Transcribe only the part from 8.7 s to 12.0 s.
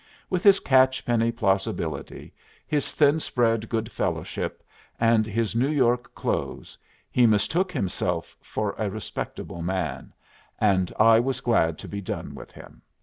a respectable man, and I was glad to